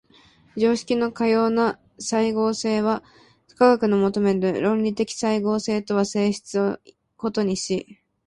[0.57, 3.03] 常識のかような斉合性は
[3.55, 7.99] 科学の求める論理的斉合性とは性質を異にし、